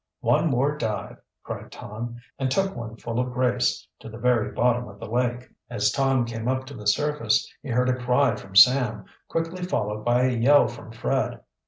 [0.21, 4.87] "One more dive!" cried Tom and took one full of grace, to the very bottom
[4.87, 5.47] of the lake.
[5.69, 10.03] As Tom came up to the surface he heard a cry from Sam, quickly followed
[10.03, 11.41] by a yell from Fred.